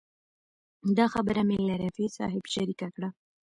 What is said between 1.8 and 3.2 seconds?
رفیع صاحب شریکه کړه.